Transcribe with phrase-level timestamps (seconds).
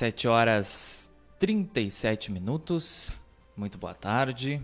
[0.00, 3.12] 17 horas 37 minutos.
[3.54, 4.62] Muito boa tarde.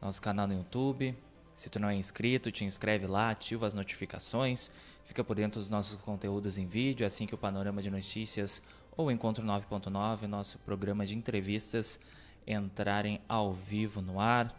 [0.00, 1.16] nosso canal no YouTube.
[1.56, 4.70] Se tu não é inscrito, te inscreve lá, ativa as notificações,
[5.06, 8.62] fica por dentro dos nossos conteúdos em vídeo, é assim que o Panorama de Notícias
[8.94, 11.98] ou Encontro 9.9, nosso programa de entrevistas,
[12.46, 14.54] entrarem ao vivo no ar.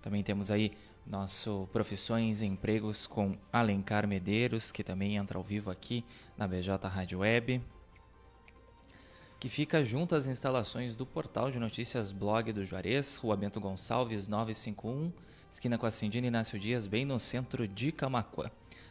[0.00, 0.72] Também temos aí
[1.06, 6.02] nosso Profissões e Empregos com Alencar Medeiros, que também entra ao vivo aqui
[6.34, 7.62] na BJ Rádio Web
[9.38, 14.26] que fica junto às instalações do portal de notícias Blog do Juarez, Rua Bento Gonçalves
[14.26, 15.12] 951,
[15.50, 18.50] esquina com a Cindina Inácio Dias, bem no centro de Camacuã.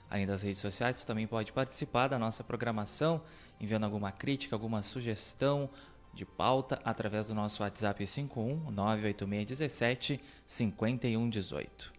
[0.09, 3.21] Além das redes sociais, você também pode participar da nossa programação,
[3.59, 5.69] enviando alguma crítica, alguma sugestão
[6.13, 11.93] de pauta através do nosso WhatsApp 51 98617 5118.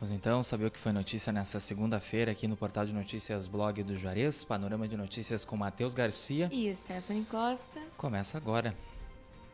[0.00, 3.82] Vamos então saber o que foi notícia nessa segunda-feira aqui no portal de notícias Blog
[3.82, 7.78] do Juarez, panorama de notícias com Matheus Garcia e Stephanie Costa.
[7.98, 8.74] Começa agora.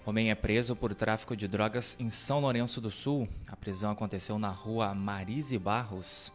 [0.04, 3.28] Homem é preso por tráfico de drogas em São Lourenço do Sul.
[3.48, 6.32] A prisão aconteceu na rua Marise Barros.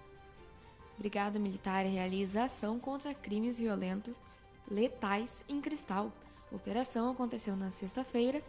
[0.97, 4.21] Brigada Militar realiza ação contra crimes violentos
[4.69, 6.11] letais em Cristal.
[6.51, 8.41] A operação aconteceu na sexta-feira,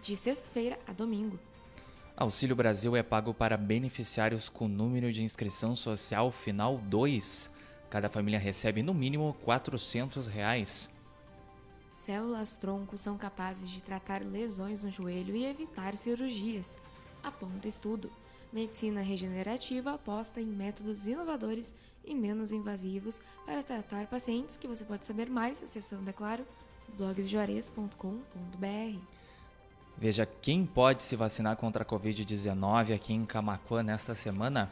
[0.00, 1.38] de sexta-feira a domingo.
[2.20, 7.50] Auxílio Brasil é pago para beneficiários com número de inscrição social final 2.
[7.88, 10.90] Cada família recebe no mínimo 400 reais.
[11.90, 16.76] Células tronco são capazes de tratar lesões no joelho e evitar cirurgias,
[17.22, 18.12] aponta estudo.
[18.52, 21.74] Medicina regenerativa aposta em métodos inovadores
[22.04, 26.46] e menos invasivos para tratar pacientes que você pode saber mais acessando, é claro,
[26.98, 29.19] blogdejores.com.br.
[29.96, 34.70] Veja quem pode se vacinar contra a Covid-19 aqui em Camacuã nesta semana.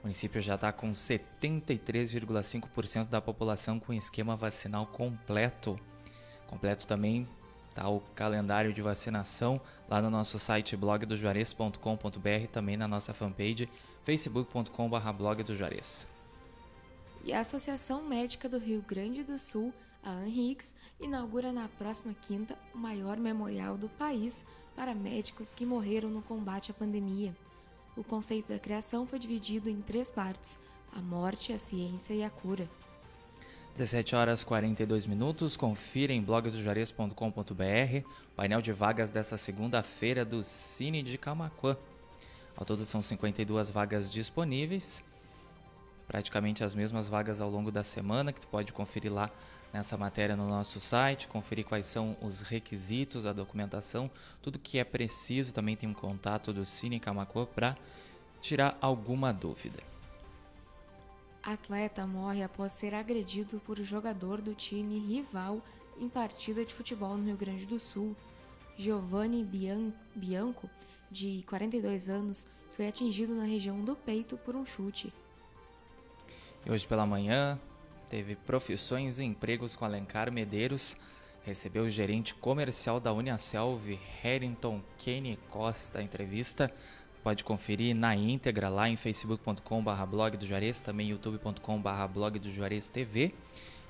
[0.00, 5.76] O município já está com 73,5% da população com esquema vacinal completo.
[6.46, 7.26] Completo também
[7.70, 13.68] está o calendário de vacinação lá no nosso site blogdojuarez.com.br, também na nossa fanpage
[14.04, 16.06] facebook.com.br blog do Juarez.
[17.24, 19.72] E a Associação Médica do Rio Grande do Sul,
[20.04, 24.44] a ANRIX, inaugura na próxima quinta o maior memorial do país
[24.76, 27.34] para médicos que morreram no combate à pandemia.
[27.96, 30.58] O conceito da criação foi dividido em três partes:
[30.92, 32.68] a morte, a ciência e a cura.
[33.74, 35.56] 17 horas 42 minutos.
[35.56, 41.76] Confira em blogdojuarez.com.br painel de vagas dessa segunda-feira do Cine de Camacuã.
[42.56, 45.02] Ao todo são 52 vagas disponíveis,
[46.06, 49.30] praticamente as mesmas vagas ao longo da semana, que tu pode conferir lá
[49.72, 54.10] nessa matéria no nosso site, conferir quais são os requisitos, a documentação,
[54.40, 55.52] tudo que é preciso.
[55.52, 57.76] Também tem um contato do Cine Camacuã para
[58.40, 59.82] tirar alguma dúvida.
[61.42, 65.60] Atleta morre após ser agredido por jogador do time rival
[65.98, 68.16] em partida de futebol no Rio Grande do Sul.
[68.76, 70.68] Giovanni Bian Bianco,
[71.10, 72.46] de 42 anos,
[72.76, 75.12] foi atingido na região do peito por um chute.
[76.64, 77.58] E hoje pela manhã,
[78.08, 80.96] teve profissões e empregos com Alencar Medeiros.
[81.44, 86.72] Recebeu o gerente comercial da Uniaselv, Harrington Kenny Costa, entrevista
[87.24, 92.90] pode conferir na íntegra lá em facebook.com.br blog do Juarez, também youtube.com.br blog do Juarez
[92.90, 93.32] TV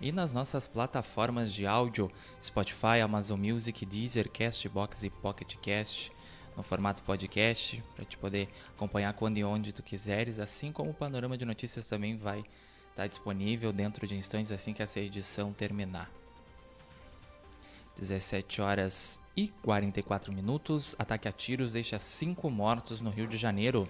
[0.01, 2.09] e nas nossas plataformas de áudio
[2.41, 6.13] Spotify, Amazon Music, Deezer, Castbox e Pocket Cast
[6.57, 10.95] no formato podcast para te poder acompanhar quando e onde tu quiseres, assim como o
[10.95, 12.51] panorama de notícias também vai estar
[12.95, 16.11] tá disponível dentro de instantes assim que essa edição terminar.
[17.97, 20.97] 17 horas e 44 minutos.
[20.99, 23.89] Ataque a tiros deixa cinco mortos no Rio de Janeiro.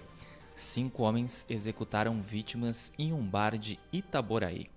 [0.53, 4.69] Cinco homens executaram vítimas em um bar de Itaboraí.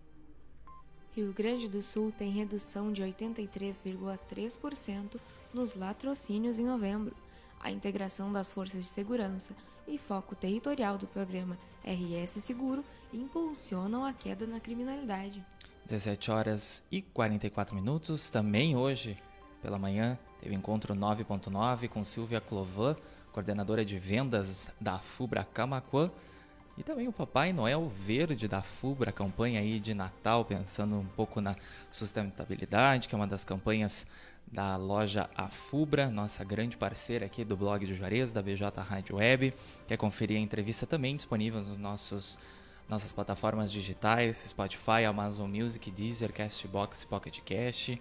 [1.15, 5.21] Rio Grande do Sul tem redução de 83,3%
[5.53, 7.15] nos latrocínios em novembro.
[7.61, 9.55] A integração das forças de segurança
[9.87, 15.45] e foco territorial do programa RS Seguro impulsionam a queda na criminalidade.
[15.87, 18.29] 17 horas e 44 minutos.
[18.29, 19.19] Também hoje,
[19.63, 22.95] pela manhã, teve encontro 9.9 com Silvia Clovan,
[23.33, 26.11] coordenadora de vendas da Fubra Camacuã.
[26.77, 31.41] E também o Papai Noel Verde da Fubra, campanha aí de Natal, pensando um pouco
[31.41, 31.57] na
[31.91, 34.07] sustentabilidade, que é uma das campanhas
[34.51, 39.55] da loja Afubra, nossa grande parceira aqui do blog do Juarez, da BJ Rádio Web.
[39.87, 42.39] Quer conferir a entrevista também disponível nos nossos
[42.89, 48.01] nossas plataformas digitais, Spotify, Amazon Music, Deezer, Castbox, Pocket Cast,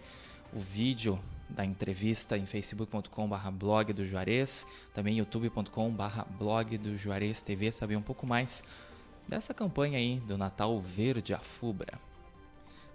[0.53, 7.69] o vídeo da entrevista em facebook.com.br blog do Juarez, também youtube.com.br blog do Juarez TV,
[7.71, 8.63] saber um pouco mais
[9.27, 12.06] dessa campanha aí do Natal Verde Afubra.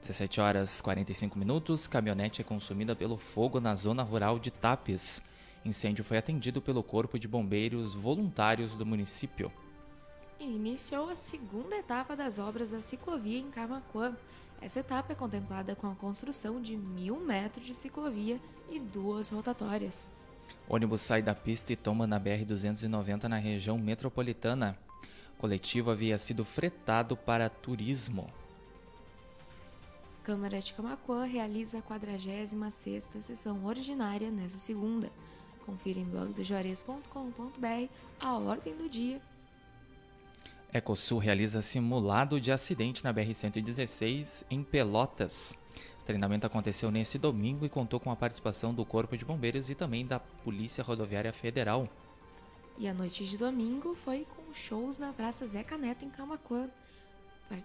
[0.02, 5.22] 17 horas 45 minutos, caminhonete é consumida pelo fogo na zona rural de Tapes.
[5.64, 9.50] Incêndio foi atendido pelo Corpo de Bombeiros Voluntários do município
[10.42, 14.16] e iniciou a segunda etapa das obras da ciclovia em Camacuã.
[14.60, 20.06] Essa etapa é contemplada com a construção de mil metros de ciclovia e duas rotatórias.
[20.68, 24.76] O ônibus sai da pista e toma na BR-290 na região metropolitana.
[25.36, 28.28] O coletivo havia sido fretado para turismo.
[30.22, 35.10] Câmara de Camacuã realiza a 46ª sessão ordinária nesta segunda.
[35.66, 37.88] Confira em blogdojuarez.com.br
[38.20, 39.20] a ordem do dia
[40.72, 45.54] Ecosul realiza simulado de acidente na BR-116 em Pelotas.
[46.00, 49.74] O treinamento aconteceu nesse domingo e contou com a participação do Corpo de Bombeiros e
[49.74, 51.86] também da Polícia Rodoviária Federal.
[52.78, 56.70] E a noite de domingo foi com shows na Praça Zeca Neto em Camacuã.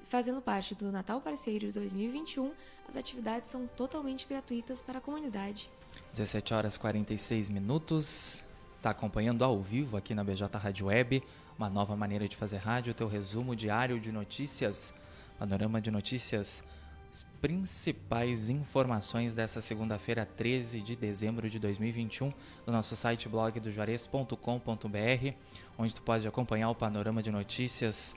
[0.06, 2.52] Fazendo parte do Natal Parceiro 2021,
[2.88, 5.70] as atividades são totalmente gratuitas para a comunidade.
[6.14, 8.46] 17 horas 46 minutos.
[8.78, 11.24] Está acompanhando ao vivo aqui na BJ Rádio Web
[11.58, 14.94] uma nova maneira de fazer rádio, teu resumo diário de notícias,
[15.40, 16.64] panorama de notícias,
[17.12, 22.32] as principais informações dessa segunda-feira, 13 de dezembro de 2021,
[22.66, 25.34] no nosso site blog do juarez.com.br,
[25.78, 28.16] onde tu pode acompanhar o panorama de notícias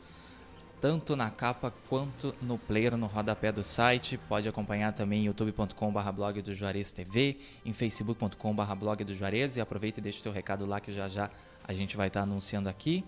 [0.80, 4.16] tanto na capa quanto no player no rodapé do site.
[4.16, 10.00] Pode acompanhar também youtube.com.br blog do Juarez TV, em facebook.com.br blog do Juarez e aproveita
[10.00, 11.30] e deixa o teu recado lá que já já
[11.62, 13.04] a gente vai estar anunciando aqui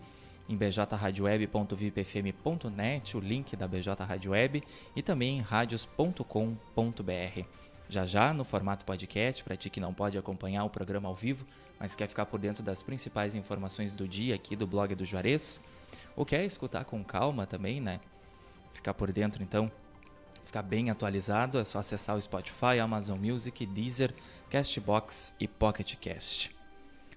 [0.48, 4.62] em bjradioweb.vipfm.net, o link da BJ Rádio Web,
[4.94, 7.71] e também em radios.com.br.
[7.92, 11.44] Já já no formato podcast, para ti que não pode acompanhar o programa ao vivo,
[11.78, 15.60] mas quer ficar por dentro das principais informações do dia aqui do blog do Juarez,
[16.16, 18.00] ou quer escutar com calma também, né?
[18.72, 19.70] Ficar por dentro então,
[20.42, 24.14] ficar bem atualizado, é só acessar o Spotify, Amazon Music, Deezer,
[24.48, 26.50] Castbox e Pocket Cast.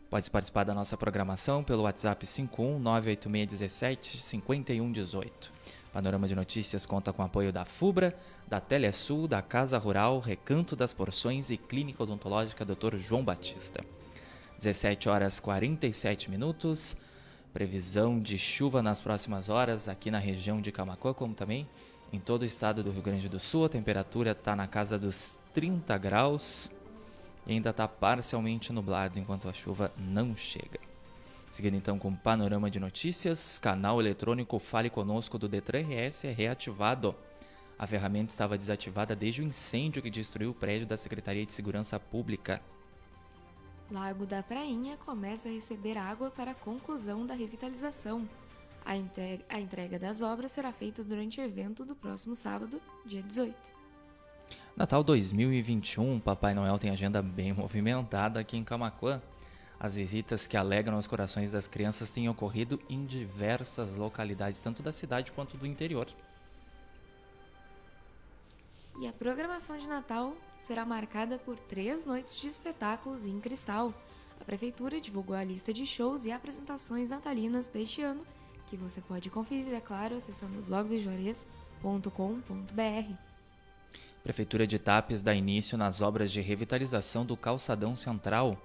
[0.10, 5.55] Pode participar da nossa programação pelo WhatsApp 51 98617 5118.
[5.96, 8.14] Panorama de Notícias conta com apoio da FUBRA,
[8.46, 12.98] da Telesul, da Casa Rural, Recanto das Porções e Clínica Odontológica Dr.
[12.98, 13.82] João Batista.
[14.58, 16.98] 17 horas 47 minutos.
[17.54, 21.66] Previsão de chuva nas próximas horas aqui na região de Camacuã, como também
[22.12, 23.64] em todo o estado do Rio Grande do Sul.
[23.64, 26.70] A temperatura está na casa dos 30 graus
[27.48, 30.95] e ainda está parcialmente nublado enquanto a chuva não chega.
[31.56, 36.32] Seguindo então com o panorama de notícias, canal eletrônico Fale Conosco do Detran RS é
[36.34, 37.16] reativado.
[37.80, 41.98] A ferramenta estava desativada desde o incêndio que destruiu o prédio da Secretaria de Segurança
[41.98, 42.62] Pública.
[43.90, 48.28] Lago da Prainha começa a receber água para a conclusão da revitalização.
[48.84, 48.98] A,
[49.58, 53.56] entrega das obras será feita durante o evento do próximo sábado, dia 18.
[54.76, 59.22] Natal 2021, Papai Noel tem agenda bem movimentada aqui em Camacuã.
[59.80, 64.92] As visitas que alegram os corações das crianças têm ocorrido em diversas localidades, tanto da
[64.92, 66.08] cidade quanto do interior.
[69.00, 73.94] E a programação de Natal será marcada por três noites de espetáculos em cristal.
[74.40, 78.26] A Prefeitura divulgou a lista de shows e apresentações natalinas deste ano,
[78.68, 83.14] que você pode conferir, é claro, acessando blogdojuarez.com.br.
[84.24, 88.58] Prefeitura de Tapes dá início nas obras de revitalização do Calçadão Central.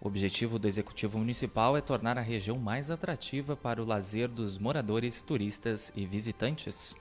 [0.00, 4.56] O objetivo do Executivo Municipal é tornar a região mais atrativa para o lazer dos
[4.56, 6.94] moradores, turistas e visitantes.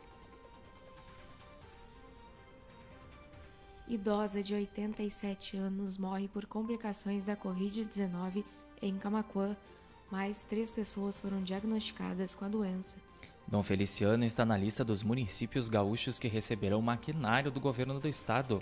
[3.88, 8.44] Idosa de 87 anos morre por complicações da Covid-19
[8.82, 9.56] em Camacuã.
[10.12, 12.98] Mais três pessoas foram diagnosticadas com a doença.
[13.48, 18.62] Dom Feliciano está na lista dos municípios gaúchos que receberão maquinário do governo do estado.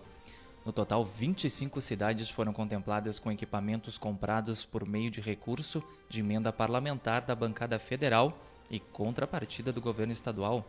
[0.65, 6.51] No total, 25 cidades foram contempladas com equipamentos comprados por meio de recurso de emenda
[6.51, 8.35] parlamentar da bancada federal
[8.69, 10.65] e contrapartida do governo estadual.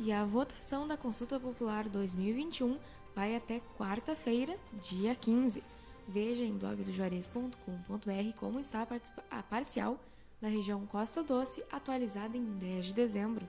[0.00, 2.76] E a votação da Consulta Popular 2021
[3.14, 4.56] vai até quarta-feira,
[4.90, 5.62] dia 15.
[6.08, 8.84] Veja em blogdojuarez.com.br como está
[9.30, 10.00] a parcial
[10.40, 13.48] da região Costa Doce, atualizada em 10 de dezembro.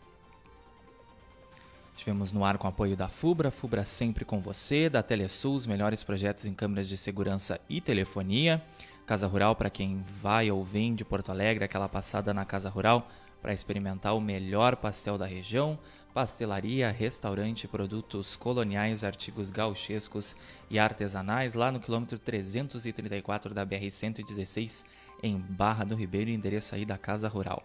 [1.95, 6.03] Estivemos no ar com apoio da FUBRA, FUBRA sempre com você, da Telesul, os melhores
[6.03, 8.63] projetos em câmeras de segurança e telefonia.
[9.07, 13.07] Casa Rural, para quem vai ou vem de Porto Alegre, aquela passada na Casa Rural
[13.41, 15.79] para experimentar o melhor pastel da região
[16.13, 20.36] pastelaria, restaurante, produtos coloniais, artigos gauchescos
[20.69, 24.86] e artesanais lá no quilômetro 334 da BR-116
[25.22, 27.63] em Barra do Ribeiro, endereço aí da Casa Rural.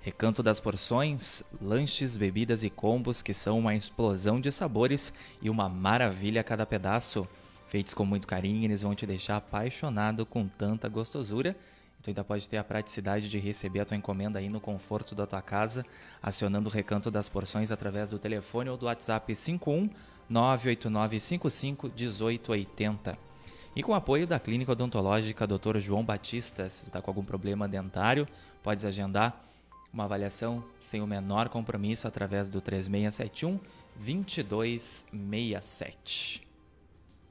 [0.00, 5.68] Recanto das Porções, lanches, bebidas e combos que são uma explosão de sabores e uma
[5.68, 7.26] maravilha a cada pedaço.
[7.68, 11.56] Feitos com muito carinho, eles vão te deixar apaixonado com tanta gostosura
[12.02, 15.24] Tu ainda pode ter a praticidade de receber a tua encomenda aí no conforto da
[15.26, 15.86] tua casa,
[16.20, 19.88] acionando o recanto das porções através do telefone ou do WhatsApp 51
[20.28, 23.16] 98955 1880.
[23.74, 25.78] E com o apoio da Clínica Odontológica Dr.
[25.78, 28.28] João Batista, se tu está com algum problema dentário,
[28.62, 29.42] podes agendar
[29.92, 33.60] uma avaliação sem o menor compromisso através do 3671
[33.96, 36.51] 2267.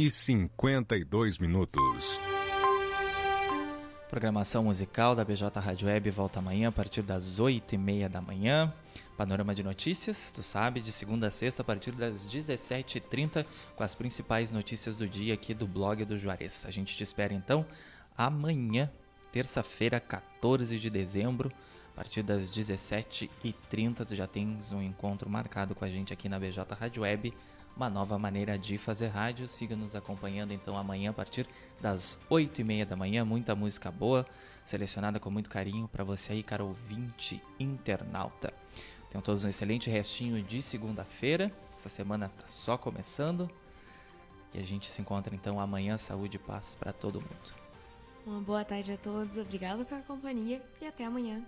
[0.00, 2.18] e 52 minutos.
[4.08, 8.18] Programação musical da BJ Rádio Web volta amanhã a partir das 8 e meia da
[8.18, 8.72] manhã.
[9.14, 13.44] Panorama de notícias, tu sabe, de segunda a sexta a partir das 17h30
[13.76, 16.64] com as principais notícias do dia aqui do blog do Juarez.
[16.66, 17.66] A gente te espera então
[18.16, 18.90] amanhã,
[19.30, 21.52] terça-feira, 14 de dezembro,
[21.92, 24.04] a partir das 17h30.
[24.04, 27.34] Tu já tens um encontro marcado com a gente aqui na BJ Rádio Web
[27.76, 29.48] uma nova maneira de fazer rádio.
[29.48, 31.46] Siga nos acompanhando então amanhã a partir
[31.80, 33.24] das 8 e meia da manhã.
[33.24, 34.26] Muita música boa,
[34.64, 38.52] selecionada com muito carinho para você aí, cara ouvinte internauta.
[39.08, 41.50] Tenham todos um excelente restinho de segunda-feira.
[41.74, 43.50] Essa semana tá só começando.
[44.52, 45.96] E a gente se encontra então amanhã.
[45.98, 47.60] Saúde e paz para todo mundo.
[48.26, 51.42] Uma boa tarde a todos, obrigado pela companhia e até amanhã.